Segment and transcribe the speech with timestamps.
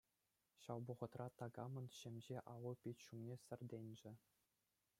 [0.67, 4.11] Ҫав вӑхӑтра такамӑн ҫӗмҫе алли пит ҫумне сӗртӗнчӗ.